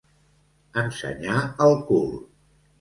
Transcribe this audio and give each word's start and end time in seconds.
Ensenyar 0.83 1.37
el 1.69 1.79
cul. 1.93 2.13